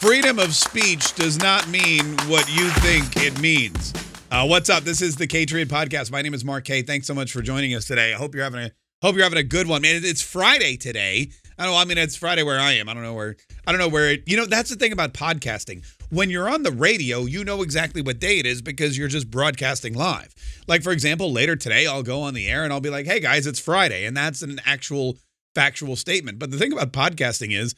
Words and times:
freedom 0.00 0.38
of 0.38 0.54
speech 0.54 1.12
does 1.14 1.38
not 1.38 1.68
mean 1.68 2.16
what 2.28 2.48
you 2.54 2.70
think 2.70 3.16
it 3.16 3.40
means. 3.40 3.92
Uh, 4.30 4.46
what's 4.46 4.70
up? 4.70 4.84
This 4.84 5.02
is 5.02 5.16
the 5.16 5.26
Kaye 5.26 5.44
Podcast. 5.44 6.12
My 6.12 6.22
name 6.22 6.34
is 6.34 6.44
Mark 6.44 6.64
Kaye. 6.64 6.82
Thanks 6.82 7.08
so 7.08 7.14
much 7.14 7.32
for 7.32 7.42
joining 7.42 7.74
us 7.74 7.86
today. 7.86 8.14
I 8.14 8.16
hope 8.16 8.32
you're 8.32 8.44
having 8.44 8.60
a 8.60 8.70
hope 9.02 9.16
you're 9.16 9.24
having 9.24 9.38
a 9.38 9.42
good 9.42 9.66
one. 9.66 9.82
Man, 9.82 10.00
it's 10.04 10.22
Friday 10.22 10.76
today. 10.76 11.32
I 11.58 11.64
don't. 11.64 11.74
I 11.74 11.84
mean, 11.84 11.98
it's 11.98 12.14
Friday 12.14 12.44
where 12.44 12.60
I 12.60 12.72
am. 12.74 12.88
I 12.88 12.94
don't 12.94 13.02
know 13.02 13.14
where. 13.14 13.36
I 13.66 13.72
don't 13.72 13.80
know 13.80 13.88
where. 13.88 14.12
It, 14.12 14.22
you 14.26 14.36
know, 14.36 14.46
that's 14.46 14.70
the 14.70 14.76
thing 14.76 14.92
about 14.92 15.14
podcasting. 15.14 15.84
When 16.10 16.30
you're 16.30 16.48
on 16.48 16.62
the 16.62 16.70
radio, 16.70 17.24
you 17.24 17.42
know 17.42 17.62
exactly 17.62 18.00
what 18.00 18.20
day 18.20 18.38
it 18.38 18.46
is 18.46 18.62
because 18.62 18.96
you're 18.96 19.08
just 19.08 19.30
broadcasting 19.30 19.94
live. 19.94 20.32
Like 20.68 20.84
for 20.84 20.92
example, 20.92 21.32
later 21.32 21.56
today, 21.56 21.88
I'll 21.88 22.04
go 22.04 22.22
on 22.22 22.34
the 22.34 22.46
air 22.46 22.62
and 22.62 22.72
I'll 22.72 22.80
be 22.80 22.90
like, 22.90 23.06
"Hey 23.06 23.18
guys, 23.18 23.48
it's 23.48 23.58
Friday," 23.58 24.04
and 24.04 24.16
that's 24.16 24.42
an 24.42 24.60
actual 24.64 25.16
factual 25.56 25.96
statement. 25.96 26.38
But 26.38 26.52
the 26.52 26.58
thing 26.58 26.72
about 26.72 26.92
podcasting 26.92 27.58
is, 27.58 27.74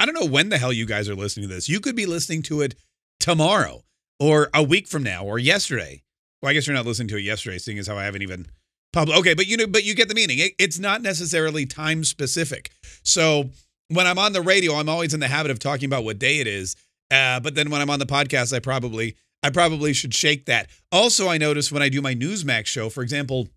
I 0.00 0.06
don't 0.06 0.14
know 0.14 0.26
when 0.26 0.48
the 0.48 0.58
hell 0.58 0.72
you 0.72 0.86
guys 0.86 1.08
are 1.08 1.14
listening 1.14 1.48
to 1.48 1.54
this. 1.54 1.68
You 1.68 1.80
could 1.80 1.96
be 1.96 2.06
listening 2.06 2.42
to 2.42 2.60
it 2.60 2.74
tomorrow 3.20 3.82
or 4.20 4.48
a 4.54 4.62
week 4.62 4.86
from 4.88 5.02
now 5.02 5.24
or 5.24 5.38
yesterday. 5.38 6.02
Well, 6.40 6.50
I 6.50 6.54
guess 6.54 6.66
you're 6.66 6.76
not 6.76 6.86
listening 6.86 7.08
to 7.08 7.16
it 7.16 7.22
yesterday, 7.22 7.58
seeing 7.58 7.78
as 7.78 7.86
how 7.86 7.96
I 7.96 8.04
haven't 8.04 8.22
even 8.22 8.46
published. 8.92 9.18
Okay, 9.20 9.34
but 9.34 9.46
you 9.46 9.56
know, 9.56 9.66
but 9.66 9.84
you 9.84 9.94
get 9.94 10.08
the 10.08 10.14
meaning. 10.14 10.38
It, 10.38 10.52
it's 10.58 10.78
not 10.78 11.02
necessarily 11.02 11.66
time 11.66 12.04
specific. 12.04 12.70
So 13.02 13.50
when 13.88 14.06
I'm 14.06 14.18
on 14.18 14.32
the 14.32 14.42
radio, 14.42 14.74
I'm 14.74 14.88
always 14.88 15.14
in 15.14 15.20
the 15.20 15.28
habit 15.28 15.50
of 15.50 15.58
talking 15.58 15.86
about 15.86 16.04
what 16.04 16.18
day 16.18 16.38
it 16.38 16.46
is. 16.46 16.76
Uh, 17.10 17.40
but 17.40 17.54
then 17.54 17.70
when 17.70 17.80
I'm 17.80 17.90
on 17.90 17.98
the 17.98 18.06
podcast, 18.06 18.54
I 18.54 18.60
probably 18.60 19.16
I 19.42 19.50
probably 19.50 19.92
should 19.92 20.14
shake 20.14 20.46
that. 20.46 20.68
Also, 20.92 21.28
I 21.28 21.38
notice 21.38 21.72
when 21.72 21.82
I 21.82 21.88
do 21.88 22.02
my 22.02 22.14
Newsmax 22.14 22.66
show, 22.66 22.88
for 22.90 23.02
example, 23.02 23.48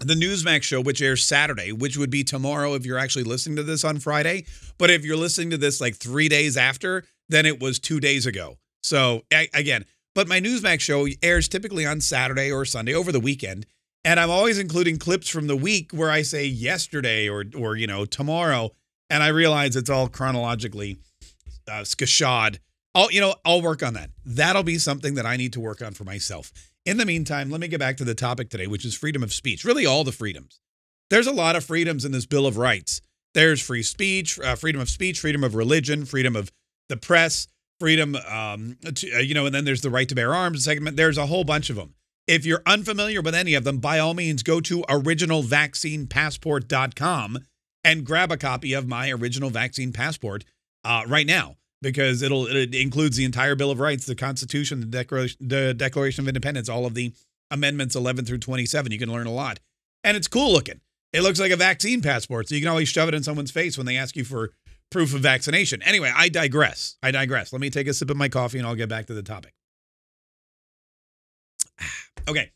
the 0.00 0.14
Newsmax 0.14 0.62
show, 0.62 0.80
which 0.80 1.02
airs 1.02 1.24
Saturday, 1.24 1.72
which 1.72 1.96
would 1.96 2.10
be 2.10 2.24
tomorrow 2.24 2.74
if 2.74 2.84
you're 2.84 2.98
actually 2.98 3.24
listening 3.24 3.56
to 3.56 3.62
this 3.62 3.84
on 3.84 3.98
Friday. 3.98 4.46
But 4.78 4.90
if 4.90 5.04
you're 5.04 5.16
listening 5.16 5.50
to 5.50 5.58
this 5.58 5.80
like 5.80 5.96
three 5.96 6.28
days 6.28 6.56
after, 6.56 7.04
then 7.28 7.46
it 7.46 7.60
was 7.60 7.78
two 7.78 8.00
days 8.00 8.26
ago. 8.26 8.56
So 8.82 9.22
I, 9.32 9.48
again, 9.54 9.84
but 10.14 10.26
my 10.26 10.40
Newsmax 10.40 10.80
show 10.80 11.06
airs 11.22 11.48
typically 11.48 11.86
on 11.86 12.00
Saturday 12.00 12.50
or 12.50 12.64
Sunday 12.64 12.94
over 12.94 13.12
the 13.12 13.20
weekend. 13.20 13.66
And 14.04 14.18
I'm 14.18 14.30
always 14.30 14.58
including 14.58 14.98
clips 14.98 15.28
from 15.28 15.46
the 15.46 15.56
week 15.56 15.92
where 15.92 16.10
I 16.10 16.22
say 16.22 16.46
yesterday 16.46 17.28
or 17.28 17.44
or 17.54 17.76
you 17.76 17.86
know 17.86 18.06
tomorrow, 18.06 18.70
and 19.10 19.22
I 19.22 19.28
realize 19.28 19.76
it's 19.76 19.90
all 19.90 20.08
chronologically 20.08 20.98
uh. 21.70 21.84
I'll 22.94 23.10
you 23.12 23.20
know 23.20 23.34
I'll 23.44 23.60
work 23.60 23.82
on 23.82 23.94
that. 23.94 24.10
That'll 24.24 24.62
be 24.62 24.78
something 24.78 25.14
that 25.14 25.26
I 25.26 25.36
need 25.36 25.52
to 25.52 25.60
work 25.60 25.82
on 25.82 25.92
for 25.92 26.04
myself. 26.04 26.50
In 26.90 26.96
the 26.96 27.06
meantime, 27.06 27.50
let 27.50 27.60
me 27.60 27.68
get 27.68 27.78
back 27.78 27.96
to 27.98 28.04
the 28.04 28.16
topic 28.16 28.50
today, 28.50 28.66
which 28.66 28.84
is 28.84 28.96
freedom 28.96 29.22
of 29.22 29.32
speech. 29.32 29.64
Really, 29.64 29.86
all 29.86 30.02
the 30.02 30.10
freedoms. 30.10 30.58
There's 31.08 31.28
a 31.28 31.32
lot 31.32 31.54
of 31.54 31.64
freedoms 31.64 32.04
in 32.04 32.10
this 32.10 32.26
Bill 32.26 32.48
of 32.48 32.56
Rights. 32.56 33.00
There's 33.32 33.62
free 33.62 33.84
speech, 33.84 34.40
uh, 34.40 34.56
freedom 34.56 34.80
of 34.80 34.90
speech, 34.90 35.20
freedom 35.20 35.44
of 35.44 35.54
religion, 35.54 36.04
freedom 36.04 36.34
of 36.34 36.50
the 36.88 36.96
press, 36.96 37.46
freedom, 37.78 38.16
um, 38.16 38.76
to, 38.92 39.12
uh, 39.12 39.20
you 39.20 39.34
know, 39.34 39.46
and 39.46 39.54
then 39.54 39.64
there's 39.64 39.82
the 39.82 39.90
right 39.90 40.08
to 40.08 40.16
bear 40.16 40.34
arms. 40.34 40.64
Segment. 40.64 40.96
There's 40.96 41.16
a 41.16 41.26
whole 41.26 41.44
bunch 41.44 41.70
of 41.70 41.76
them. 41.76 41.94
If 42.26 42.44
you're 42.44 42.64
unfamiliar 42.66 43.22
with 43.22 43.36
any 43.36 43.54
of 43.54 43.62
them, 43.62 43.78
by 43.78 44.00
all 44.00 44.14
means, 44.14 44.42
go 44.42 44.60
to 44.60 44.82
originalvaccinepassport.com 44.88 47.38
and 47.84 48.04
grab 48.04 48.32
a 48.32 48.36
copy 48.36 48.72
of 48.72 48.88
my 48.88 49.12
original 49.12 49.50
vaccine 49.50 49.92
passport 49.92 50.44
uh, 50.82 51.04
right 51.06 51.28
now 51.28 51.54
because 51.82 52.22
it'll 52.22 52.46
it 52.46 52.74
includes 52.74 53.16
the 53.16 53.24
entire 53.24 53.54
Bill 53.54 53.70
of 53.70 53.80
Rights, 53.80 54.06
the 54.06 54.14
Constitution, 54.14 54.80
the 54.80 54.86
Declaration, 54.86 55.36
the 55.40 55.74
Declaration 55.74 56.24
of 56.24 56.28
Independence, 56.28 56.68
all 56.68 56.86
of 56.86 56.94
the 56.94 57.12
amendments 57.50 57.94
11 57.94 58.24
through 58.24 58.38
27. 58.38 58.92
You 58.92 58.98
can 58.98 59.12
learn 59.12 59.26
a 59.26 59.32
lot, 59.32 59.60
and 60.04 60.16
it's 60.16 60.28
cool 60.28 60.52
looking. 60.52 60.80
It 61.12 61.22
looks 61.22 61.40
like 61.40 61.50
a 61.50 61.56
vaccine 61.56 62.02
passport, 62.02 62.48
so 62.48 62.54
you 62.54 62.60
can 62.60 62.70
always 62.70 62.88
shove 62.88 63.08
it 63.08 63.14
in 63.14 63.22
someone's 63.22 63.50
face 63.50 63.76
when 63.76 63.86
they 63.86 63.96
ask 63.96 64.14
you 64.16 64.24
for 64.24 64.50
proof 64.90 65.14
of 65.14 65.20
vaccination. 65.20 65.82
Anyway, 65.82 66.12
I 66.14 66.28
digress. 66.28 66.96
I 67.02 67.10
digress. 67.10 67.52
Let 67.52 67.60
me 67.60 67.70
take 67.70 67.86
a 67.88 67.94
sip 67.94 68.10
of 68.10 68.16
my 68.16 68.28
coffee, 68.28 68.58
and 68.58 68.66
I'll 68.66 68.74
get 68.74 68.88
back 68.88 69.06
to 69.06 69.14
the 69.14 69.22
topic. 69.22 69.54
Okay. 72.28 72.50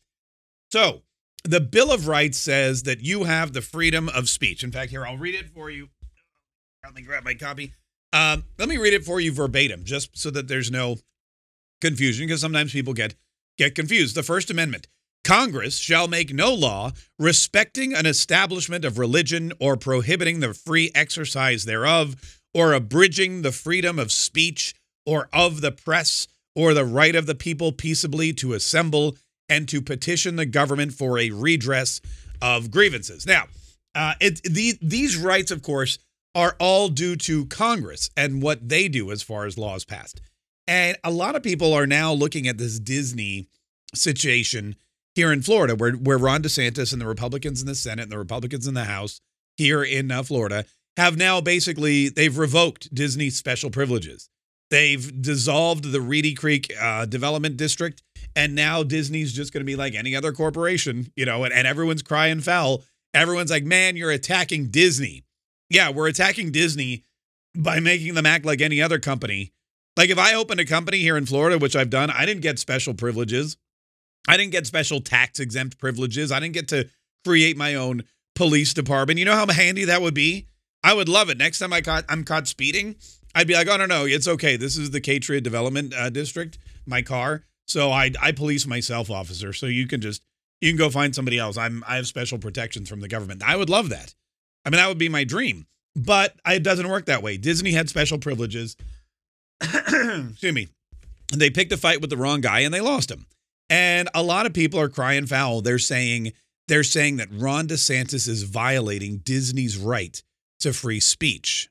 So 0.71 1.03
the 1.45 1.61
Bill 1.61 1.91
of 1.91 2.07
Rights 2.07 2.39
says 2.39 2.83
that 2.83 3.01
you 3.01 3.25
have 3.25 3.55
the 3.55 3.63
freedom 3.63 4.09
of 4.11 4.29
speech. 4.29 4.63
In 4.63 4.71
fact, 4.71 4.91
here, 4.91 5.07
I'll 5.07 5.17
read 5.17 5.35
it 5.35 5.49
for 5.49 5.71
you. 5.71 5.89
Let 6.85 6.95
me 6.95 7.03
grab 7.03 7.25
my 7.25 7.35
copy. 7.35 7.73
Um, 8.15 8.45
let 8.59 8.69
me 8.69 8.79
read 8.79 8.95
it 8.95 9.05
for 9.05 9.21
you 9.21 9.33
verbatim, 9.33 9.85
just 9.85 10.17
so 10.17 10.31
that 10.31 10.47
there's 10.47 10.71
no 10.71 10.99
confusion, 11.81 12.27
because 12.27 12.41
sometimes 12.41 12.73
people 12.73 12.95
get 12.95 13.17
get 13.59 13.75
confused. 13.75 14.15
The 14.15 14.23
First 14.23 14.51
Amendment. 14.51 14.87
Congress 15.25 15.79
shall 15.79 16.07
make 16.07 16.35
no 16.35 16.53
law 16.53 16.93
respecting 17.19 17.95
an 17.95 18.05
establishment 18.05 18.85
of 18.85 18.99
religion 18.99 19.55
or 19.59 19.75
prohibiting 19.75 20.41
the 20.41 20.53
free 20.53 20.91
exercise 20.95 21.65
thereof 21.65 22.41
or 22.53 22.75
abridging 22.75 23.41
the 23.41 23.51
freedom 23.51 23.99
of 23.99 24.13
speech 24.13 24.75
or 25.07 25.31
of 25.33 25.63
the 25.63 25.73
press 25.73 26.29
or 26.55 26.75
the 26.75 26.85
right 26.85 27.17
of 27.17 27.25
the 27.25 27.35
people 27.35 27.73
peaceably 27.73 28.35
to 28.35 28.53
assemble 28.53 29.17
and 29.49 29.67
to 29.67 29.81
petition 29.81 30.37
the 30.37 30.47
government 30.47 30.93
for 30.93 31.19
a 31.19 31.31
redress 31.31 32.03
of 32.43 32.71
grievances. 32.71 33.27
Now, 33.27 33.45
uh, 33.95 34.15
it, 34.21 34.43
the, 34.43 34.75
these 34.83 35.17
rights, 35.17 35.51
of 35.51 35.63
course, 35.63 35.99
are 36.35 36.57
all 36.59 36.89
due 36.89 37.17
to 37.17 37.47
Congress 37.47 38.11
and 38.17 38.43
what 38.43 38.69
they 38.69 38.89
do 38.89 39.11
as 39.11 39.23
far 39.23 39.47
as 39.47 39.59
laws 39.59 39.85
passed. 39.85 40.21
And 40.67 40.97
a 41.05 41.11
lot 41.11 41.37
of 41.37 41.43
people 41.43 41.73
are 41.75 41.87
now 41.87 42.13
looking 42.13 42.49
at 42.49 42.59
this 42.59 42.79
Disney 42.79 43.49
situation 43.95 44.77
here 45.15 45.33
in 45.33 45.43
Florida, 45.43 45.77
where, 45.77 45.93
where 45.93 46.19
Ron 46.19 46.43
DeSantis 46.43 46.93
and 46.93 47.01
the 47.01 47.07
Republicans 47.07 47.61
in 47.61 47.67
the 47.67 47.75
Senate 47.75 48.05
and 48.05 48.13
the 48.13 48.19
Republicans 48.19 48.67
in 48.67 48.75
the 48.75 48.85
House 48.85 49.21
here 49.57 49.85
in 49.85 50.11
uh, 50.11 50.23
Florida 50.23 50.65
have 50.97 51.17
now 51.17 51.41
basically 51.41 52.09
they've 52.09 52.37
revoked 52.37 52.93
Disney's 52.95 53.37
special 53.37 53.71
privileges. 53.71 54.29
They've 54.71 55.23
dissolved 55.23 55.93
the 55.93 56.01
Reedy 56.01 56.35
Creek 56.35 56.73
uh, 56.81 57.07
Development 57.07 57.57
District 57.57 58.03
and 58.37 58.55
now 58.55 58.83
Disney's 58.83 59.33
just 59.33 59.53
going 59.53 59.61
to 59.61 59.67
be 59.67 59.77
like 59.77 59.95
any 59.95 60.17
other 60.17 60.33
corporation, 60.33 61.13
you 61.17 61.25
know, 61.25 61.45
and, 61.45 61.53
and 61.53 61.67
everyone's 61.67 62.03
crying 62.03 62.41
foul. 62.41 62.83
Everyone's 63.13 63.51
like, 63.51 63.65
man, 63.65 63.97
you're 63.97 64.11
attacking 64.11 64.69
Disney. 64.69 65.25
Yeah, 65.71 65.91
we're 65.91 66.09
attacking 66.09 66.53
Disney 66.53 67.05
by 67.55 67.81
making 67.81 68.15
them 68.15 68.27
act 68.27 68.45
like 68.45 68.61
any 68.61 68.83
other 68.83 68.99
company. 68.99 69.53
Like 69.97 70.11
if 70.11 70.19
I 70.19 70.35
opened 70.35 70.61
a 70.61 70.65
company 70.65 70.99
here 70.99 71.17
in 71.17 71.27
Florida, 71.27 71.59
which 71.59 71.77
I've 71.77 71.91
done, 71.91 72.11
I 72.11 72.27
didn't 72.27 72.43
get 72.43 72.59
special 72.59 72.95
privileges. 72.95 73.57
I 74.27 74.37
didn't 74.37 74.53
get 74.53 74.67
special 74.67 75.01
tax 75.01 75.39
exempt 75.39 75.79
privileges. 75.79 76.33
I 76.33 76.41
didn't 76.41 76.55
get 76.55 76.69
to 76.69 76.89
create 77.25 77.57
my 77.57 77.75
own 77.75 78.05
police 78.35 78.75
department. 78.75 79.19
You 79.19 79.25
know 79.25 79.35
how 79.35 79.47
handy 79.47 79.85
that 79.85 80.03
would 80.03 80.15
be? 80.15 80.49
I 80.83 80.95
would 80.95 81.09
love 81.09 81.31
it. 81.31 81.39
Next 81.39 81.59
time 81.59 81.73
I 81.73 81.81
caught 81.81 82.05
I'm 82.09 82.25
caught 82.25 82.49
speeding, 82.49 82.97
I'd 83.35 83.47
be 83.47 83.55
like, 83.55 83.69
oh 83.69 83.77
no 83.77 83.87
no, 83.87 84.05
it's 84.05 84.29
okay. 84.29 84.57
This 84.57 84.77
is 84.77 84.91
the 84.91 85.01
Catria 85.01 85.43
Development 85.43 85.95
uh, 85.95 86.11
District. 86.11 86.59
My 86.87 87.03
car. 87.03 87.45
So 87.67 87.91
I 87.91 88.11
I 88.21 88.33
police 88.33 88.67
myself, 88.67 89.11
officer. 89.11 89.53
So 89.53 89.67
you 89.67 89.87
can 89.87 90.01
just 90.01 90.23
you 90.61 90.71
can 90.71 90.79
go 90.79 90.91
find 90.91 91.15
somebody 91.15 91.39
else. 91.39 91.57
I'm 91.57 91.85
I 91.87 91.97
have 91.97 92.07
special 92.07 92.39
protections 92.39 92.89
from 92.89 93.01
the 93.01 93.09
government. 93.09 93.43
I 93.43 93.57
would 93.57 93.71
love 93.71 93.89
that. 93.91 94.15
I 94.65 94.71
mean, 94.71 94.79
that 94.79 94.89
would 94.89 94.99
be 94.99 95.09
my 95.09 95.25
dream. 95.25 95.67
But 95.97 96.35
it 96.47 96.63
doesn't 96.63 96.89
work 96.89 97.07
that 97.07 97.23
way. 97.23 97.37
Disney 97.37 97.73
had 97.73 97.89
special 97.89 98.19
privileges. 98.19 98.77
Excuse 99.61 100.53
me. 100.53 100.69
They 101.33 101.51
picked 101.51 101.73
a 101.73 101.77
fight 101.77 102.01
with 102.01 102.11
the 102.11 102.17
wrong 102.17 102.41
guy 102.41 102.61
and 102.61 102.75
they 102.75 102.81
lost 102.81 103.11
him. 103.11 103.27
And 103.71 104.09
a 104.15 104.23
lot 104.23 104.47
of 104.47 104.53
people 104.53 104.81
are 104.81 104.89
crying 104.89 105.27
foul. 105.27 105.61
They're 105.61 105.79
saying 105.79 106.33
they're 106.69 106.83
saying 106.83 107.17
that 107.17 107.29
Ron 107.31 107.69
DeSantis 107.69 108.27
is 108.29 108.43
violating 108.45 109.19
Disney's 109.19 109.77
right 109.77 110.23
to 110.61 110.73
free 110.73 111.01
speech. 111.01 111.69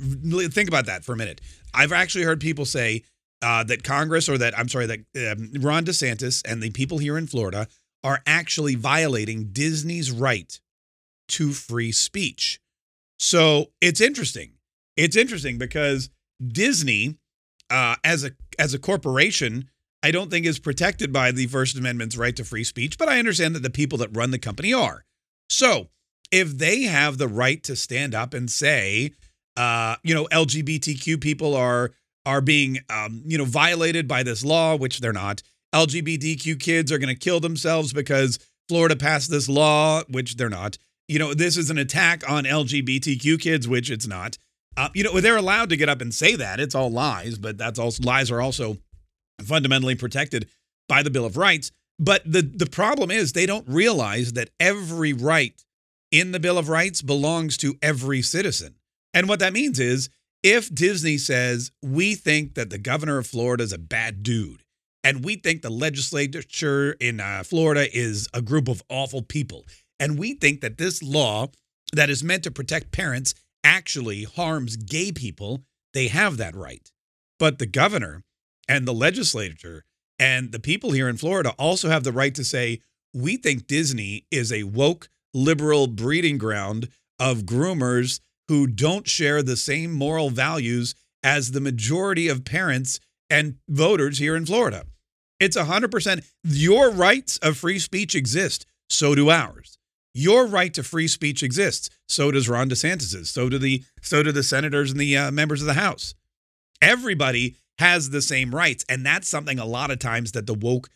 Think 0.00 0.68
about 0.68 0.86
that 0.86 1.04
for 1.04 1.12
a 1.12 1.16
minute. 1.16 1.40
I've 1.74 1.92
actually 1.92 2.24
heard 2.24 2.40
people 2.40 2.64
say 2.64 3.04
uh, 3.42 3.64
that 3.64 3.84
Congress 3.84 4.28
or 4.28 4.38
that 4.38 4.58
I'm 4.58 4.68
sorry 4.68 4.86
that 4.86 5.00
um, 5.32 5.50
Ron 5.60 5.84
DeSantis 5.84 6.42
and 6.50 6.62
the 6.62 6.70
people 6.70 6.98
here 6.98 7.18
in 7.18 7.26
Florida 7.26 7.68
are 8.02 8.22
actually 8.26 8.74
violating 8.74 9.50
Disney's 9.52 10.10
right 10.10 10.58
to 11.28 11.52
free 11.52 11.92
speech. 11.92 12.60
So 13.18 13.66
it's 13.80 14.00
interesting. 14.00 14.52
It's 14.96 15.16
interesting 15.16 15.58
because 15.58 16.10
Disney, 16.46 17.18
uh, 17.70 17.96
as 18.04 18.24
a 18.24 18.32
as 18.58 18.74
a 18.74 18.78
corporation, 18.78 19.68
I 20.02 20.10
don't 20.10 20.30
think 20.30 20.46
is 20.46 20.58
protected 20.58 21.12
by 21.12 21.32
the 21.32 21.46
First 21.46 21.76
Amendment's 21.76 22.16
right 22.16 22.36
to 22.36 22.44
free 22.44 22.64
speech, 22.64 22.98
but 22.98 23.08
I 23.08 23.18
understand 23.18 23.54
that 23.54 23.62
the 23.62 23.70
people 23.70 23.98
that 23.98 24.16
run 24.16 24.30
the 24.30 24.38
company 24.38 24.72
are. 24.72 25.04
So 25.48 25.88
if 26.30 26.58
they 26.58 26.82
have 26.82 27.18
the 27.18 27.28
right 27.28 27.62
to 27.64 27.76
stand 27.76 28.14
up 28.14 28.34
and 28.34 28.50
say, 28.50 29.12
uh, 29.56 29.96
you 30.02 30.14
know, 30.14 30.26
LGBTQ 30.26 31.20
people 31.20 31.54
are 31.54 31.92
are 32.24 32.40
being, 32.40 32.78
um, 32.90 33.22
you 33.24 33.38
know, 33.38 33.44
violated 33.44 34.08
by 34.08 34.22
this 34.22 34.44
law, 34.44 34.76
which 34.76 35.00
they're 35.00 35.12
not. 35.12 35.42
LGBTQ 35.74 36.58
kids 36.58 36.90
are 36.90 36.98
going 36.98 37.14
to 37.14 37.18
kill 37.18 37.38
themselves 37.38 37.92
because 37.92 38.38
Florida 38.68 38.96
passed 38.96 39.30
this 39.30 39.48
law, 39.48 40.02
which 40.08 40.36
they're 40.36 40.48
not. 40.48 40.76
You 41.08 41.18
know, 41.18 41.34
this 41.34 41.56
is 41.56 41.70
an 41.70 41.78
attack 41.78 42.28
on 42.28 42.44
LGBTQ 42.44 43.40
kids, 43.40 43.68
which 43.68 43.90
it's 43.90 44.06
not. 44.06 44.38
Uh, 44.76 44.88
you 44.94 45.02
know, 45.02 45.20
they're 45.20 45.36
allowed 45.36 45.70
to 45.70 45.76
get 45.76 45.88
up 45.88 46.00
and 46.00 46.12
say 46.12 46.36
that. 46.36 46.60
It's 46.60 46.74
all 46.74 46.90
lies, 46.90 47.38
but 47.38 47.56
that's 47.56 47.78
also 47.78 48.02
lies 48.02 48.30
are 48.30 48.40
also 48.40 48.78
fundamentally 49.42 49.94
protected 49.94 50.48
by 50.88 51.02
the 51.02 51.10
Bill 51.10 51.24
of 51.24 51.36
Rights. 51.36 51.70
But 51.98 52.22
the 52.30 52.42
the 52.42 52.66
problem 52.66 53.10
is 53.10 53.32
they 53.32 53.46
don't 53.46 53.66
realize 53.68 54.34
that 54.34 54.50
every 54.60 55.12
right 55.12 55.62
in 56.10 56.32
the 56.32 56.40
Bill 56.40 56.58
of 56.58 56.68
Rights 56.68 57.02
belongs 57.02 57.56
to 57.58 57.78
every 57.80 58.20
citizen. 58.22 58.74
And 59.14 59.28
what 59.28 59.40
that 59.40 59.52
means 59.52 59.80
is 59.80 60.10
if 60.42 60.72
Disney 60.72 61.18
says, 61.18 61.72
we 61.82 62.14
think 62.14 62.54
that 62.54 62.70
the 62.70 62.78
governor 62.78 63.18
of 63.18 63.26
Florida 63.26 63.64
is 63.64 63.72
a 63.72 63.78
bad 63.78 64.22
dude, 64.22 64.62
and 65.02 65.24
we 65.24 65.36
think 65.36 65.62
the 65.62 65.70
legislature 65.70 66.92
in 67.00 67.20
uh, 67.20 67.42
Florida 67.44 67.88
is 67.96 68.28
a 68.34 68.42
group 68.42 68.68
of 68.68 68.82
awful 68.90 69.22
people, 69.22 69.64
and 69.98 70.18
we 70.18 70.34
think 70.34 70.60
that 70.60 70.78
this 70.78 71.02
law 71.02 71.48
that 71.92 72.10
is 72.10 72.24
meant 72.24 72.42
to 72.44 72.50
protect 72.50 72.92
parents 72.92 73.34
actually 73.64 74.24
harms 74.24 74.76
gay 74.76 75.12
people, 75.12 75.62
they 75.94 76.08
have 76.08 76.36
that 76.36 76.54
right. 76.54 76.90
But 77.38 77.58
the 77.58 77.66
governor 77.66 78.22
and 78.68 78.86
the 78.86 78.94
legislature 78.94 79.84
and 80.18 80.52
the 80.52 80.60
people 80.60 80.92
here 80.92 81.08
in 81.08 81.16
Florida 81.16 81.54
also 81.58 81.88
have 81.88 82.04
the 82.04 82.12
right 82.12 82.34
to 82.34 82.44
say, 82.44 82.80
we 83.12 83.36
think 83.36 83.66
Disney 83.66 84.26
is 84.30 84.52
a 84.52 84.64
woke 84.64 85.08
liberal 85.34 85.86
breeding 85.86 86.38
ground 86.38 86.88
of 87.18 87.42
groomers 87.42 88.20
who 88.48 88.66
don't 88.66 89.08
share 89.08 89.42
the 89.42 89.56
same 89.56 89.92
moral 89.92 90.30
values 90.30 90.94
as 91.22 91.50
the 91.50 91.60
majority 91.60 92.28
of 92.28 92.44
parents 92.44 93.00
and 93.28 93.56
voters 93.68 94.18
here 94.18 94.36
in 94.36 94.46
Florida. 94.46 94.84
It's 95.40 95.56
100% 95.56 96.24
your 96.44 96.90
rights 96.90 97.38
of 97.38 97.56
free 97.56 97.78
speech 97.78 98.14
exist, 98.14 98.64
so 98.88 99.14
do 99.14 99.28
ours. 99.28 99.75
Your 100.16 100.46
right 100.46 100.72
to 100.74 100.82
free 100.82 101.08
speech 101.08 101.42
exists, 101.42 101.90
so 102.08 102.30
does 102.30 102.48
Ron 102.48 102.70
DeSantis's, 102.70 103.28
so 103.30 103.48
do 103.48 103.58
the 103.58 103.84
so 104.00 104.22
do 104.22 104.32
the 104.32 104.42
senators 104.42 104.90
and 104.90 105.00
the 105.00 105.16
uh, 105.16 105.30
members 105.30 105.60
of 105.60 105.66
the 105.66 105.74
House. 105.74 106.14
Everybody 106.80 107.56
has 107.78 108.10
the 108.10 108.22
same 108.22 108.54
rights, 108.54 108.84
and 108.88 109.04
that's 109.04 109.28
something 109.28 109.58
a 109.58 109.66
lot 109.66 109.90
of 109.90 109.98
times 109.98 110.32
that 110.32 110.46
the 110.46 110.54
woke 110.54 110.88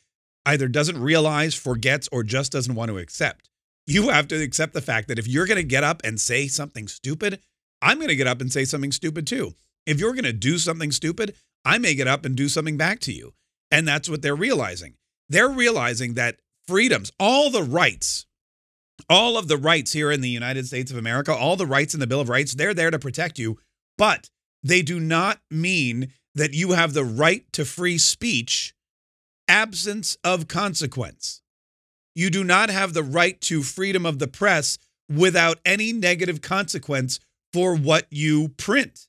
either 0.46 0.69
doesn't 0.69 1.00
realize, 1.00 1.55
forgets, 1.55 2.08
or 2.11 2.22
just 2.22 2.52
doesn't 2.52 2.75
want 2.75 2.90
to 2.90 2.99
accept 2.99 3.50
you 3.90 4.11
have 4.11 4.28
to 4.28 4.40
accept 4.40 4.72
the 4.72 4.81
fact 4.81 5.08
that 5.08 5.19
if 5.19 5.26
you're 5.26 5.46
going 5.46 5.56
to 5.56 5.64
get 5.64 5.82
up 5.82 6.00
and 6.05 6.20
say 6.20 6.46
something 6.46 6.87
stupid, 6.87 7.40
I'm 7.82 7.96
going 7.96 8.08
to 8.08 8.17
get 8.17 8.28
up 8.28 8.40
and 8.40 8.52
say 8.52 8.64
something 8.64 8.93
stupid 8.93 9.26
too. 9.26 9.55
If 9.84 9.99
you're 9.99 10.12
going 10.12 10.25
to 10.25 10.32
do 10.32 10.58
something 10.58 10.93
stupid, 10.93 11.34
I 11.64 11.78
may 11.78 11.94
get 11.94 12.06
up 12.06 12.25
and 12.25 12.37
do 12.37 12.49
something 12.49 12.76
back 12.76 13.00
to 13.00 13.12
you. 13.12 13.34
And 13.70 13.87
that's 13.87 14.08
what 14.08 14.22
they're 14.22 14.37
realizing. 14.37 14.94
They're 15.28 15.49
realizing 15.49 16.14
that 16.14 16.37
freedoms, 16.69 17.11
all 17.19 17.50
the 17.50 17.62
rights, 17.62 18.26
all 19.11 19.37
of 19.37 19.49
the 19.49 19.59
rights 19.59 19.93
here 19.93 20.12
in 20.12 20.21
the 20.21 20.31
United 20.31 20.67
States 20.67 20.91
of 20.91 20.97
America, 20.97 21.35
all 21.35 21.57
the 21.57 21.67
rights 21.67 21.93
in 21.93 22.01
the 22.01 22.07
Bill 22.07 22.21
of 22.21 22.29
Rights, 22.29 22.55
they're 22.55 22.73
there 22.73 22.93
to 22.93 22.99
protect 22.99 23.39
you, 23.39 23.59
but 23.99 24.31
they 24.62 24.83
do 24.83 25.01
not 25.01 25.41
mean 25.51 26.12
that 26.35 26.55
you 26.55 26.73
have 26.73 26.95
the 26.95 27.05
right 27.05 27.45
to 27.53 27.65
free 27.65 27.99
speech 27.99 28.73
absence 29.49 30.17
of 30.23 30.47
consequence. 30.47 31.43
You 32.15 32.31
do 32.31 32.45
not 32.45 32.71
have 32.71 32.95
the 32.95 33.03
right 33.03 33.41
to 33.43 33.62
freedom 33.62 34.07
of 34.07 34.21
the 34.21 34.29
press 34.29 34.79
without 35.09 35.59
any 35.65 35.93
negative 35.93 36.41
consequence 36.41 37.19
for 37.53 37.75
what 37.75 38.06
you 38.11 38.51
print. 38.51 39.09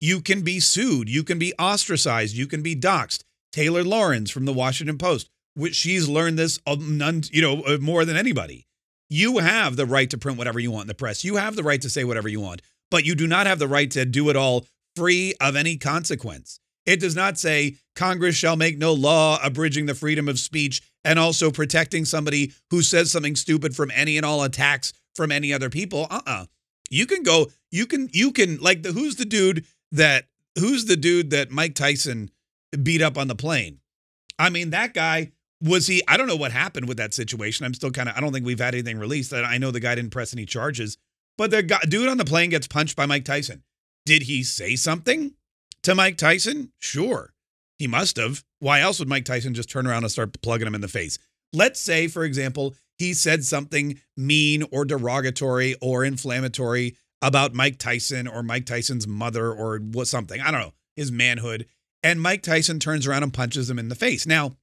You 0.00 0.20
can 0.20 0.42
be 0.42 0.60
sued, 0.60 1.08
you 1.08 1.24
can 1.24 1.38
be 1.38 1.52
ostracized, 1.58 2.36
you 2.36 2.46
can 2.46 2.62
be 2.62 2.76
doxxed. 2.76 3.22
Taylor 3.52 3.82
Lorenz 3.82 4.30
from 4.30 4.44
the 4.44 4.52
Washington 4.52 4.98
Post, 4.98 5.28
which 5.54 5.74
she's 5.74 6.08
learned 6.08 6.38
this 6.38 6.60
you 6.66 7.42
know, 7.42 7.62
uh, 7.62 7.78
more 7.80 8.04
than 8.04 8.16
anybody. 8.16 8.66
You 9.12 9.38
have 9.40 9.76
the 9.76 9.84
right 9.84 10.08
to 10.08 10.16
print 10.16 10.38
whatever 10.38 10.58
you 10.58 10.70
want 10.70 10.84
in 10.84 10.88
the 10.88 10.94
press. 10.94 11.22
You 11.22 11.36
have 11.36 11.54
the 11.54 11.62
right 11.62 11.82
to 11.82 11.90
say 11.90 12.02
whatever 12.02 12.30
you 12.30 12.40
want, 12.40 12.62
but 12.90 13.04
you 13.04 13.14
do 13.14 13.26
not 13.26 13.46
have 13.46 13.58
the 13.58 13.68
right 13.68 13.90
to 13.90 14.06
do 14.06 14.30
it 14.30 14.36
all 14.36 14.64
free 14.96 15.34
of 15.38 15.54
any 15.54 15.76
consequence. 15.76 16.58
It 16.86 16.98
does 16.98 17.14
not 17.14 17.38
say 17.38 17.76
Congress 17.94 18.36
shall 18.36 18.56
make 18.56 18.78
no 18.78 18.94
law 18.94 19.38
abridging 19.44 19.84
the 19.84 19.94
freedom 19.94 20.30
of 20.30 20.38
speech 20.38 20.80
and 21.04 21.18
also 21.18 21.50
protecting 21.50 22.06
somebody 22.06 22.52
who 22.70 22.80
says 22.80 23.12
something 23.12 23.36
stupid 23.36 23.76
from 23.76 23.90
any 23.94 24.16
and 24.16 24.24
all 24.24 24.42
attacks 24.44 24.94
from 25.14 25.30
any 25.30 25.52
other 25.52 25.68
people. 25.68 26.06
Uh-uh. 26.10 26.46
You 26.88 27.04
can 27.04 27.22
go, 27.22 27.48
you 27.70 27.84
can, 27.84 28.08
you 28.14 28.32
can, 28.32 28.60
like 28.60 28.82
the 28.82 28.92
who's 28.92 29.16
the 29.16 29.26
dude 29.26 29.66
that 29.90 30.24
who's 30.58 30.86
the 30.86 30.96
dude 30.96 31.28
that 31.30 31.50
Mike 31.50 31.74
Tyson 31.74 32.30
beat 32.82 33.02
up 33.02 33.18
on 33.18 33.28
the 33.28 33.34
plane? 33.34 33.80
I 34.38 34.48
mean, 34.48 34.70
that 34.70 34.94
guy 34.94 35.32
was 35.62 35.86
he, 35.86 36.02
I 36.08 36.16
don't 36.16 36.26
know 36.26 36.36
what 36.36 36.52
happened 36.52 36.88
with 36.88 36.96
that 36.96 37.14
situation. 37.14 37.64
I'm 37.64 37.74
still 37.74 37.90
kind 37.90 38.08
of, 38.08 38.16
I 38.16 38.20
don't 38.20 38.32
think 38.32 38.44
we've 38.44 38.58
had 38.58 38.74
anything 38.74 38.98
released. 38.98 39.32
I 39.32 39.58
know 39.58 39.70
the 39.70 39.80
guy 39.80 39.94
didn't 39.94 40.10
press 40.10 40.34
any 40.34 40.44
charges, 40.44 40.98
but 41.38 41.50
the 41.50 41.62
guy, 41.62 41.78
dude 41.88 42.08
on 42.08 42.18
the 42.18 42.24
plane 42.24 42.50
gets 42.50 42.66
punched 42.66 42.96
by 42.96 43.06
Mike 43.06 43.24
Tyson. 43.24 43.62
Did 44.04 44.22
he 44.22 44.42
say 44.42 44.74
something 44.74 45.34
to 45.84 45.94
Mike 45.94 46.16
Tyson? 46.16 46.72
Sure. 46.80 47.32
He 47.78 47.86
must 47.86 48.16
have. 48.16 48.44
Why 48.58 48.80
else 48.80 48.98
would 48.98 49.08
Mike 49.08 49.24
Tyson 49.24 49.54
just 49.54 49.70
turn 49.70 49.86
around 49.86 50.02
and 50.02 50.10
start 50.10 50.40
plugging 50.42 50.66
him 50.66 50.74
in 50.74 50.80
the 50.80 50.88
face? 50.88 51.18
Let's 51.52 51.78
say, 51.78 52.08
for 52.08 52.24
example, 52.24 52.74
he 52.98 53.14
said 53.14 53.44
something 53.44 54.00
mean 54.16 54.64
or 54.72 54.84
derogatory 54.84 55.76
or 55.80 56.04
inflammatory 56.04 56.96
about 57.20 57.54
Mike 57.54 57.78
Tyson 57.78 58.26
or 58.26 58.42
Mike 58.42 58.66
Tyson's 58.66 59.06
mother 59.06 59.52
or 59.52 59.78
what 59.78 60.08
something. 60.08 60.40
I 60.40 60.50
don't 60.50 60.60
know, 60.60 60.74
his 60.96 61.12
manhood. 61.12 61.66
And 62.02 62.20
Mike 62.20 62.42
Tyson 62.42 62.80
turns 62.80 63.06
around 63.06 63.22
and 63.22 63.32
punches 63.32 63.70
him 63.70 63.78
in 63.78 63.88
the 63.88 63.94
face. 63.94 64.26
Now, 64.26 64.56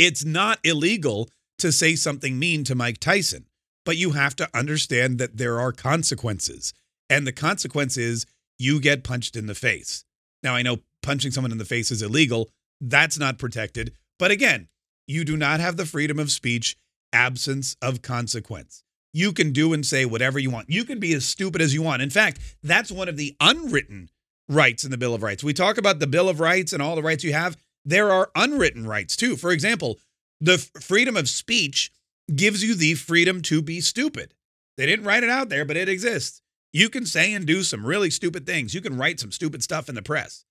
it's 0.00 0.24
not 0.24 0.58
illegal 0.64 1.28
to 1.58 1.70
say 1.70 1.94
something 1.94 2.38
mean 2.38 2.64
to 2.64 2.74
Mike 2.74 2.98
Tyson, 3.00 3.44
but 3.84 3.98
you 3.98 4.12
have 4.12 4.34
to 4.36 4.48
understand 4.54 5.18
that 5.18 5.36
there 5.36 5.60
are 5.60 5.72
consequences. 5.72 6.72
And 7.10 7.26
the 7.26 7.32
consequence 7.32 7.98
is 7.98 8.24
you 8.58 8.80
get 8.80 9.04
punched 9.04 9.36
in 9.36 9.46
the 9.46 9.54
face. 9.54 10.06
Now, 10.42 10.54
I 10.54 10.62
know 10.62 10.78
punching 11.02 11.32
someone 11.32 11.52
in 11.52 11.58
the 11.58 11.66
face 11.66 11.90
is 11.90 12.00
illegal. 12.00 12.48
That's 12.80 13.18
not 13.18 13.38
protected. 13.38 13.92
But 14.18 14.30
again, 14.30 14.68
you 15.06 15.22
do 15.22 15.36
not 15.36 15.60
have 15.60 15.76
the 15.76 15.84
freedom 15.84 16.18
of 16.18 16.30
speech, 16.30 16.78
absence 17.12 17.76
of 17.82 18.00
consequence. 18.00 18.82
You 19.12 19.34
can 19.34 19.52
do 19.52 19.74
and 19.74 19.84
say 19.84 20.06
whatever 20.06 20.38
you 20.38 20.48
want. 20.48 20.70
You 20.70 20.84
can 20.84 20.98
be 20.98 21.12
as 21.12 21.26
stupid 21.26 21.60
as 21.60 21.74
you 21.74 21.82
want. 21.82 22.00
In 22.00 22.08
fact, 22.08 22.40
that's 22.62 22.90
one 22.90 23.10
of 23.10 23.18
the 23.18 23.36
unwritten 23.38 24.08
rights 24.48 24.82
in 24.82 24.90
the 24.90 24.98
Bill 24.98 25.12
of 25.12 25.22
Rights. 25.22 25.44
We 25.44 25.52
talk 25.52 25.76
about 25.76 25.98
the 25.98 26.06
Bill 26.06 26.30
of 26.30 26.40
Rights 26.40 26.72
and 26.72 26.80
all 26.80 26.96
the 26.96 27.02
rights 27.02 27.22
you 27.22 27.34
have. 27.34 27.58
There 27.90 28.12
are 28.12 28.30
unwritten 28.36 28.86
rights 28.86 29.16
too. 29.16 29.34
For 29.34 29.50
example, 29.50 29.98
the 30.40 30.58
freedom 30.58 31.16
of 31.16 31.28
speech 31.28 31.90
gives 32.32 32.62
you 32.62 32.76
the 32.76 32.94
freedom 32.94 33.42
to 33.42 33.60
be 33.60 33.80
stupid. 33.80 34.32
They 34.76 34.86
didn't 34.86 35.06
write 35.06 35.24
it 35.24 35.28
out 35.28 35.48
there, 35.48 35.64
but 35.64 35.76
it 35.76 35.88
exists. 35.88 36.40
You 36.72 36.88
can 36.88 37.04
say 37.04 37.34
and 37.34 37.44
do 37.44 37.64
some 37.64 37.84
really 37.84 38.08
stupid 38.10 38.46
things. 38.46 38.74
You 38.74 38.80
can 38.80 38.96
write 38.96 39.18
some 39.18 39.32
stupid 39.32 39.64
stuff 39.64 39.88
in 39.88 39.96
the 39.96 40.02
press. 40.02 40.44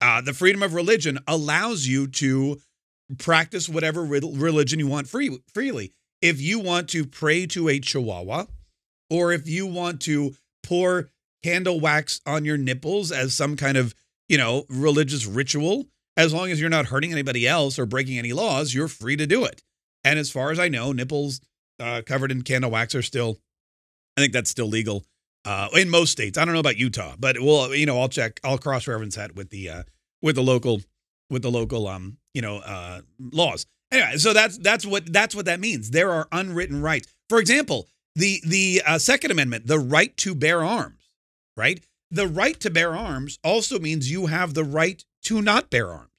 Uh, 0.00 0.20
the 0.20 0.32
freedom 0.32 0.62
of 0.62 0.72
religion 0.72 1.18
allows 1.26 1.84
you 1.84 2.06
to 2.06 2.60
practice 3.18 3.68
whatever 3.68 4.04
religion 4.04 4.78
you 4.78 4.86
want 4.86 5.08
free, 5.08 5.36
freely. 5.52 5.90
If 6.22 6.40
you 6.40 6.60
want 6.60 6.88
to 6.90 7.04
pray 7.04 7.44
to 7.46 7.68
a 7.68 7.80
chihuahua, 7.80 8.44
or 9.10 9.32
if 9.32 9.48
you 9.48 9.66
want 9.66 10.00
to 10.02 10.36
pour 10.62 11.08
candle 11.42 11.80
wax 11.80 12.20
on 12.24 12.44
your 12.44 12.56
nipples 12.56 13.10
as 13.10 13.34
some 13.34 13.56
kind 13.56 13.76
of, 13.76 13.96
you 14.28 14.38
know, 14.38 14.64
religious 14.68 15.26
ritual, 15.26 15.86
as 16.16 16.32
long 16.32 16.50
as 16.50 16.60
you're 16.60 16.70
not 16.70 16.86
hurting 16.86 17.12
anybody 17.12 17.46
else 17.46 17.78
or 17.78 17.86
breaking 17.86 18.18
any 18.18 18.32
laws, 18.32 18.74
you're 18.74 18.88
free 18.88 19.16
to 19.16 19.26
do 19.26 19.44
it. 19.44 19.62
And 20.04 20.18
as 20.18 20.30
far 20.30 20.50
as 20.50 20.58
I 20.58 20.68
know, 20.68 20.92
nipples 20.92 21.40
uh, 21.80 22.02
covered 22.06 22.30
in 22.30 22.42
candle 22.42 22.70
wax 22.70 22.94
are 22.94 23.02
still, 23.02 23.38
I 24.16 24.20
think 24.20 24.32
that's 24.32 24.50
still 24.50 24.68
legal 24.68 25.04
uh, 25.44 25.68
in 25.74 25.90
most 25.90 26.10
states. 26.10 26.38
I 26.38 26.44
don't 26.44 26.54
know 26.54 26.60
about 26.60 26.76
Utah, 26.78 27.14
but 27.18 27.40
we'll 27.40 27.74
you 27.74 27.86
know 27.86 28.00
I'll 28.00 28.08
check. 28.08 28.40
I'll 28.44 28.58
cross 28.58 28.86
reference 28.86 29.16
that 29.16 29.34
with 29.34 29.50
the 29.50 29.68
uh, 29.68 29.82
with 30.22 30.36
the 30.36 30.42
local 30.42 30.80
with 31.30 31.42
the 31.42 31.50
local 31.50 31.86
um 31.88 32.18
you 32.32 32.42
know 32.42 32.58
uh, 32.58 33.00
laws. 33.18 33.66
Anyway, 33.92 34.16
so 34.16 34.32
that's 34.32 34.58
that's 34.58 34.86
what 34.86 35.12
that's 35.12 35.34
what 35.34 35.46
that 35.46 35.60
means. 35.60 35.90
There 35.90 36.10
are 36.10 36.28
unwritten 36.32 36.82
rights. 36.82 37.12
For 37.28 37.38
example, 37.38 37.88
the 38.14 38.40
the 38.44 38.82
uh, 38.86 38.98
Second 38.98 39.30
Amendment, 39.30 39.66
the 39.66 39.78
right 39.78 40.16
to 40.18 40.34
bear 40.34 40.64
arms, 40.64 41.10
right? 41.56 41.84
The 42.10 42.28
right 42.28 42.58
to 42.60 42.70
bear 42.70 42.94
arms 42.94 43.38
also 43.42 43.78
means 43.78 44.10
you 44.10 44.26
have 44.26 44.54
the 44.54 44.64
right 44.64 45.04
to 45.24 45.42
not 45.42 45.70
bear 45.70 45.90
arms. 45.90 46.10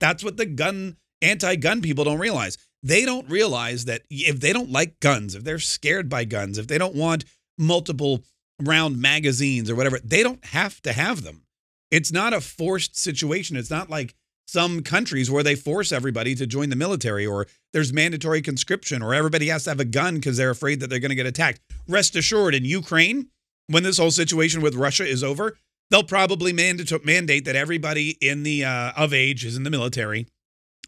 That's 0.00 0.24
what 0.24 0.36
the 0.36 0.46
gun 0.46 0.96
anti-gun 1.22 1.80
people 1.82 2.04
don't 2.04 2.18
realize. 2.18 2.58
They 2.82 3.04
don't 3.04 3.28
realize 3.28 3.86
that 3.86 4.02
if 4.10 4.40
they 4.40 4.52
don't 4.52 4.70
like 4.70 5.00
guns, 5.00 5.34
if 5.34 5.44
they're 5.44 5.58
scared 5.58 6.08
by 6.08 6.24
guns, 6.24 6.58
if 6.58 6.66
they 6.66 6.78
don't 6.78 6.94
want 6.94 7.24
multiple 7.58 8.22
round 8.62 9.00
magazines 9.00 9.70
or 9.70 9.74
whatever. 9.74 9.98
They 10.02 10.22
don't 10.22 10.44
have 10.46 10.80
to 10.82 10.92
have 10.92 11.22
them. 11.22 11.42
It's 11.90 12.12
not 12.12 12.32
a 12.32 12.40
forced 12.40 12.98
situation. 12.98 13.56
It's 13.56 13.70
not 13.70 13.90
like 13.90 14.14
some 14.48 14.82
countries 14.82 15.30
where 15.30 15.42
they 15.42 15.54
force 15.54 15.92
everybody 15.92 16.34
to 16.36 16.46
join 16.46 16.70
the 16.70 16.76
military 16.76 17.26
or 17.26 17.46
there's 17.72 17.92
mandatory 17.92 18.40
conscription 18.40 19.02
or 19.02 19.14
everybody 19.14 19.48
has 19.48 19.64
to 19.64 19.70
have 19.70 19.80
a 19.80 19.84
gun 19.84 20.16
because 20.16 20.36
they're 20.36 20.50
afraid 20.50 20.80
that 20.80 20.88
they're 20.88 21.00
going 21.00 21.10
to 21.10 21.16
get 21.16 21.26
attacked. 21.26 21.60
Rest 21.88 22.16
assured, 22.16 22.54
in 22.54 22.64
Ukraine, 22.64 23.28
when 23.66 23.82
this 23.82 23.98
whole 23.98 24.10
situation 24.10 24.62
with 24.62 24.74
Russia 24.74 25.04
is 25.04 25.24
over, 25.24 25.56
they'll 25.90 26.02
probably 26.02 26.52
mandate 26.52 27.04
mandate 27.04 27.44
that 27.44 27.56
everybody 27.56 28.16
in 28.20 28.42
the 28.42 28.64
uh, 28.64 28.92
of 28.96 29.12
age 29.12 29.44
is 29.44 29.56
in 29.56 29.62
the 29.62 29.70
military. 29.70 30.26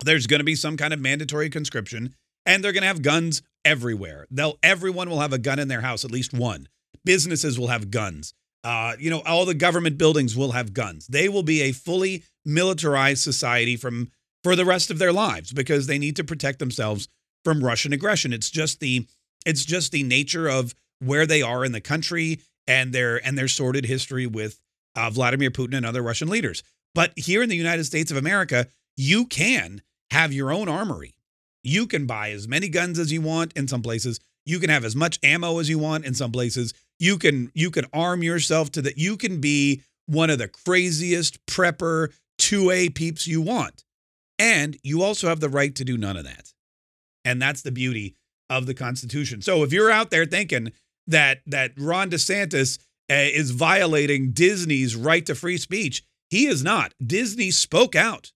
There's 0.05 0.27
going 0.27 0.41
to 0.41 0.45
be 0.45 0.55
some 0.55 0.77
kind 0.77 0.93
of 0.93 1.01
mandatory 1.01 1.51
conscription, 1.51 2.15
and 2.47 2.63
they're 2.63 2.73
going 2.73 2.83
to 2.83 2.89
have 2.89 3.03
guns 3.03 3.43
everywhere. 3.65 4.27
They'll 4.31 4.59
everyone 4.63 5.11
will 5.11 5.21
have 5.21 5.33
a 5.33 5.39
gun 5.39 5.59
in 5.59 5.69
their 5.69 5.81
house, 5.81 6.05
at 6.05 6.11
least 6.11 6.33
one 6.33 6.69
businesses 7.09 7.59
will 7.59 7.69
have 7.69 7.91
guns. 7.91 8.35
Uh, 8.63 8.95
you 8.99 9.09
know, 9.09 9.23
all 9.25 9.47
the 9.47 9.55
government 9.55 9.97
buildings 9.97 10.37
will 10.37 10.53
have 10.53 10.75
guns. 10.75 11.07
They 11.07 11.27
will 11.27 11.43
be 11.43 11.63
a 11.63 11.73
fully 11.73 12.25
militarized 12.45 13.23
society 13.23 13.77
from 13.77 14.11
for 14.45 14.55
the 14.55 14.67
rest 14.67 14.91
of 14.91 14.99
their 14.99 15.13
lives 15.13 15.53
because 15.53 15.87
they 15.87 15.99
need 15.99 16.17
to 16.17 16.25
protect 16.25 16.59
themselves 16.59 17.09
from 17.45 17.65
Russian 17.65 17.95
aggression. 17.95 18.35
It's 18.35 18.51
just 18.51 18.81
the 18.81 19.07
it's 19.47 19.65
just 19.65 19.91
the 19.91 20.03
nature 20.03 20.49
of 20.49 20.75
where 20.99 21.25
they 21.25 21.41
are 21.41 21.65
in 21.65 21.73
the 21.73 21.81
country 21.81 22.41
and 22.67 22.93
their 22.93 23.25
and 23.25 23.39
their 23.39 23.49
sordid 23.49 23.87
history 23.87 24.27
with 24.27 24.61
uh, 24.99 25.11
Vladimir 25.11 25.51
Putin 25.51 25.77
and 25.77 25.87
other 25.87 26.03
Russian 26.03 26.29
leaders. 26.29 26.63
But 26.95 27.13
here 27.17 27.43
in 27.43 27.49
the 27.49 27.57
United 27.57 27.85
States 27.85 28.11
of 28.11 28.17
America, 28.17 28.67
you 28.97 29.27
can 29.27 29.83
have 30.11 30.33
your 30.33 30.51
own 30.51 30.69
armory. 30.69 31.15
You 31.63 31.87
can 31.87 32.07
buy 32.07 32.31
as 32.31 32.49
many 32.49 32.69
guns 32.69 32.99
as 32.99 33.13
you 33.13 33.21
want 33.21 33.53
in 33.55 33.69
some 33.69 33.83
places. 33.83 34.19
You 34.45 34.59
can 34.59 34.71
have 34.71 34.85
as 34.85 34.97
much 34.97 35.19
ammo 35.23 35.59
as 35.59 35.69
you 35.69 35.79
want 35.79 36.05
in 36.05 36.15
some 36.15 36.33
places. 36.33 36.73
You 36.99 37.19
can 37.19 37.53
you 37.55 37.71
can 37.71 37.85
arm 37.93 38.23
yourself 38.23 38.73
to 38.73 38.83
that. 38.83 38.99
You 38.99 39.17
can 39.17 39.41
be 39.41 39.83
one 40.07 40.31
of 40.31 40.39
the 40.39 40.49
craziest 40.49 41.45
prepper 41.47 42.13
2A 42.41 42.95
peeps 42.95 43.27
you 43.27 43.41
want. 43.41 43.85
And 44.39 44.77
you 44.83 45.03
also 45.03 45.29
have 45.29 45.41
the 45.41 45.49
right 45.49 45.75
to 45.75 45.85
do 45.85 45.99
none 45.99 46.17
of 46.17 46.25
that. 46.25 46.53
And 47.25 47.43
that's 47.43 47.63
the 47.63 47.73
beauty 47.73 48.17
of 48.49 48.67
the 48.67 48.75
Constitution. 48.75 49.43
So 49.43 49.63
if 49.63 49.73
you're 49.73 49.91
out 49.91 50.11
there 50.11 50.25
thinking 50.25 50.73
that 51.07 51.41
that 51.47 51.73
Ron 51.77 52.11
DeSantis 52.11 52.79
Uh, 53.11 53.15
is 53.33 53.53
violating 53.53 54.33
Disney's 54.33 54.95
right 54.95 55.25
to 55.25 55.35
free 55.35 55.57
speech, 55.57 56.05
he 56.29 56.47
is 56.47 56.63
not. 56.63 56.93
Disney 57.05 57.51
spoke 57.51 57.97
out. 57.97 58.33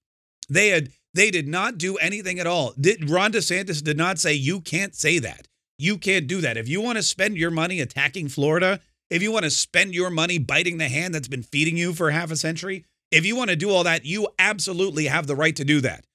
They 0.48 0.68
had 0.68 0.90
they 1.14 1.30
did 1.30 1.46
not 1.46 1.76
do 1.76 1.96
anything 1.98 2.38
at 2.38 2.46
all. 2.46 2.72
Did, 2.80 3.10
Ron 3.10 3.32
DeSantis 3.32 3.82
did 3.82 3.98
not 3.98 4.18
say 4.18 4.32
you 4.32 4.60
can't 4.60 4.94
say 4.94 5.18
that. 5.18 5.46
You 5.78 5.98
can't 5.98 6.26
do 6.26 6.40
that. 6.40 6.56
If 6.56 6.68
you 6.68 6.80
want 6.80 6.96
to 6.96 7.02
spend 7.02 7.36
your 7.36 7.50
money 7.50 7.80
attacking 7.80 8.28
Florida, 8.28 8.80
if 9.10 9.22
you 9.22 9.30
want 9.30 9.44
to 9.44 9.50
spend 9.50 9.94
your 9.94 10.10
money 10.10 10.38
biting 10.38 10.78
the 10.78 10.88
hand 10.88 11.14
that's 11.14 11.28
been 11.28 11.42
feeding 11.42 11.76
you 11.76 11.92
for 11.92 12.10
half 12.10 12.30
a 12.30 12.36
century, 12.36 12.86
if 13.10 13.26
you 13.26 13.36
want 13.36 13.50
to 13.50 13.56
do 13.56 13.70
all 13.70 13.84
that, 13.84 14.06
you 14.06 14.28
absolutely 14.38 15.06
have 15.06 15.26
the 15.26 15.36
right 15.36 15.54
to 15.56 15.64
do 15.64 15.82
that. 15.82 16.06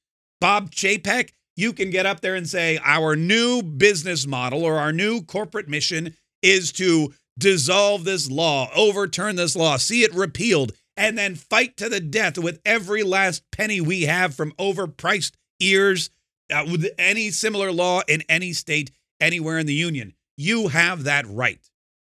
Bob 0.41 0.71
Chapek, 0.71 1.31
you 1.55 1.73
can 1.73 1.91
get 1.91 2.07
up 2.07 2.21
there 2.21 2.35
and 2.35 2.47
say, 2.47 2.79
Our 2.83 3.15
new 3.15 3.61
business 3.61 4.25
model 4.25 4.63
or 4.63 4.77
our 4.77 4.91
new 4.91 5.21
corporate 5.21 5.67
mission 5.67 6.15
is 6.41 6.71
to 6.73 7.13
dissolve 7.37 8.03
this 8.03 8.29
law, 8.29 8.69
overturn 8.75 9.35
this 9.35 9.55
law, 9.55 9.77
see 9.77 10.03
it 10.03 10.13
repealed, 10.13 10.73
and 10.95 11.17
then 11.17 11.35
fight 11.35 11.77
to 11.77 11.89
the 11.89 11.99
death 11.99 12.37
with 12.37 12.59
every 12.65 13.03
last 13.03 13.43
penny 13.51 13.79
we 13.79 14.03
have 14.03 14.35
from 14.35 14.51
overpriced 14.53 15.33
ears 15.59 16.09
uh, 16.51 16.65
with 16.69 16.87
any 16.97 17.29
similar 17.29 17.71
law 17.71 18.01
in 18.07 18.23
any 18.27 18.53
state, 18.53 18.91
anywhere 19.19 19.59
in 19.59 19.67
the 19.67 19.73
union. 19.73 20.13
You 20.35 20.69
have 20.69 21.03
that 21.03 21.25
right. 21.27 21.59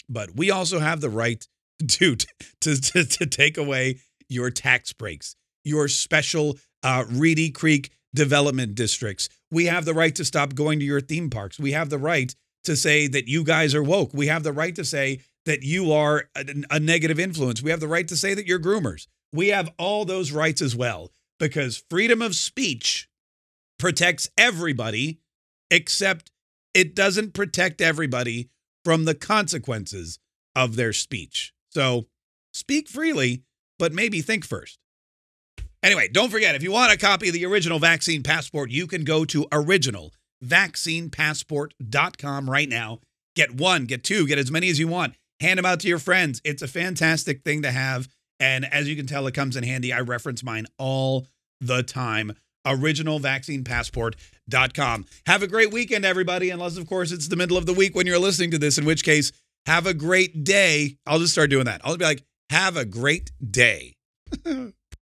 But 0.10 0.36
we 0.36 0.51
also 0.51 0.80
have 0.80 1.01
the 1.01 1.10
right 1.10 1.48
to, 1.88 2.16
to, 2.62 2.82
to, 2.82 3.06
to 3.06 3.25
take 3.25 3.58
away 3.58 4.00
your 4.30 4.50
tax 4.50 4.94
breaks, 4.94 5.36
your 5.63 5.88
special 5.88 6.58
uh, 6.84 7.06
Reedy 7.10 7.51
Creek 7.51 7.92
development 8.13 8.75
districts. 8.75 9.30
We 9.51 9.66
have 9.66 9.86
the 9.86 9.94
right 9.94 10.16
to 10.16 10.25
stop 10.25 10.56
going 10.56 10.80
to 10.80 10.86
your 10.86 11.01
theme 11.01 11.30
parks. 11.30 11.60
We 11.60 11.72
have 11.74 11.90
the 11.90 11.98
right 11.98 12.34
to 12.63 12.75
say 12.75 13.08
that 13.08 13.27
you 13.27 13.44
guys 13.44 13.74
are 13.74 13.84
woke. 13.84 14.12
We 14.13 14.27
have 14.27 14.44
the 14.44 14.53
right 14.53 14.75
to 14.75 14.86
say 14.86 15.22
that 15.46 15.63
you 15.63 15.91
are 15.91 16.30
a, 16.36 16.46
a, 16.70 16.80
negative 16.80 17.20
influence. 17.20 17.63
We 17.63 17.72
have 17.72 17.80
the 17.80 17.88
right 17.88 18.08
to 18.08 18.15
say 18.15 18.34
that 18.34 18.46
you're 18.46 18.60
groomers. 18.60 19.08
We 19.34 19.48
have 19.48 19.72
all 19.77 20.06
those 20.06 20.32
rights 20.32 20.62
as 20.62 20.75
well 20.75 21.12
because 21.39 21.84
freedom 21.89 22.22
of 22.22 22.36
speech 22.36 23.10
protects 23.80 24.30
everybody, 24.38 25.20
except 25.72 26.32
it 26.74 26.96
doesn't 26.96 27.34
protect 27.34 27.82
everybody 27.82 28.50
from 28.86 29.06
the 29.06 29.15
consequences 29.15 30.20
of 30.56 30.75
their 30.75 30.94
speech. 30.94 31.53
So 31.70 32.08
speak 32.53 32.88
freely, 32.88 33.44
but 33.80 33.94
maybe 33.94 34.22
think 34.22 34.46
first. 34.46 34.77
Anyway, 35.84 36.08
don't 36.08 36.30
forget 36.30 36.53
if 36.53 36.62
you 36.62 36.72
want 36.72 36.94
a 36.94 36.98
copy 36.98 37.30
of 37.30 37.34
the 37.34 37.46
original 37.46 37.80
vaccine 37.80 38.22
passport, 38.22 38.70
you 38.70 38.86
can 38.86 39.03
go 39.03 39.25
to 39.25 39.48
originalvaccinepassport.com 40.43 42.50
right 42.50 42.69
now. 42.69 43.00
Get 43.36 43.55
one, 43.55 43.86
get 43.86 44.03
two, 44.03 44.27
get 44.27 44.38
as 44.38 44.51
many 44.51 44.69
as 44.69 44.79
you 44.79 44.88
want 44.88 45.15
hand 45.41 45.57
them 45.57 45.65
out 45.65 45.81
to 45.81 45.89
your 45.89 46.00
friends. 46.00 46.39
It's 46.45 46.62
a 46.62 46.67
fantastic 46.67 47.43
thing 47.43 47.63
to 47.63 47.71
have. 47.71 48.07
And 48.39 48.63
as 48.65 48.88
you 48.88 48.95
can 48.95 49.07
tell, 49.07 49.27
it 49.27 49.33
comes 49.33 49.57
in 49.57 49.63
handy. 49.63 49.91
I 49.91 50.01
reference 50.01 50.43
mine 50.43 50.67
all 50.77 51.25
the 51.60 51.81
time. 51.83 52.33
OriginalVaccinePassport.com. 52.65 55.05
Have 55.25 55.43
a 55.43 55.48
great 55.48 55.74
weekend, 55.74 56.05
everybody. 56.05 56.51
Unless, 56.51 56.77
of 56.77 56.88
course, 56.88 57.12
it's 57.12 57.27
the 57.27 57.36
middle 57.36 57.57
of 57.57 57.65
the 57.65 57.74
week 57.74 57.93
when 57.95 58.07
you're 58.07 58.19
listening 58.19 58.51
to 58.51 58.60
this, 58.60 58.77
in 58.77 58.86
which 58.86 59.03
case, 59.03 59.33
have 59.65 59.88
a 59.88 59.93
great 59.93 60.43
day. 60.43 60.98
I'll 61.05 61.19
just 61.19 61.33
start 61.33 61.50
doing 61.50 61.65
that. 61.65 61.81
I'll 61.83 61.98
be 61.98 62.05
like, 62.05 62.24
have 62.50 62.77
a 62.77 62.86
great 62.86 63.31
day. 63.43 63.95